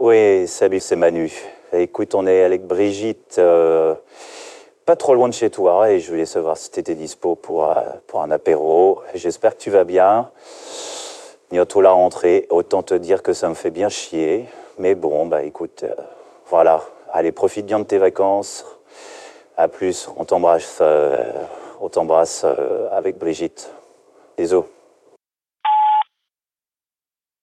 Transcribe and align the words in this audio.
Oui, 0.00 0.48
salut, 0.48 0.80
c'est 0.80 0.96
Manu. 0.96 1.30
Écoute, 1.74 2.14
on 2.14 2.26
est 2.26 2.42
avec 2.42 2.66
Brigitte, 2.66 3.36
euh, 3.36 3.94
pas 4.86 4.96
trop 4.96 5.14
loin 5.14 5.28
de 5.28 5.34
chez 5.34 5.50
toi, 5.50 5.90
et 5.90 6.00
je 6.00 6.10
voulais 6.10 6.24
savoir 6.24 6.56
si 6.56 6.70
tu 6.70 6.80
étais 6.80 6.94
dispo 6.94 7.34
pour, 7.34 7.70
euh, 7.70 7.74
pour 8.06 8.22
un 8.22 8.30
apéro. 8.30 9.02
J'espère 9.12 9.54
que 9.54 9.60
tu 9.60 9.68
vas 9.68 9.84
bien. 9.84 10.30
Bientôt 11.50 11.82
la 11.82 11.90
rentrée, 11.90 12.46
autant 12.48 12.82
te 12.82 12.94
dire 12.94 13.22
que 13.22 13.34
ça 13.34 13.50
me 13.50 13.54
fait 13.54 13.68
bien 13.68 13.90
chier. 13.90 14.46
Mais 14.78 14.94
bon, 14.94 15.26
bah 15.26 15.42
écoute, 15.42 15.82
euh, 15.82 15.92
voilà. 16.46 16.80
Allez, 17.12 17.30
profite 17.30 17.66
bien 17.66 17.78
de 17.78 17.84
tes 17.84 17.98
vacances. 17.98 18.64
À 19.58 19.68
plus, 19.68 20.08
on 20.16 20.24
t'embrasse, 20.24 20.80
on 21.78 21.90
t'embrasse 21.90 22.46
avec 22.90 23.18
Brigitte. 23.18 23.70
Désolé. 24.38 24.64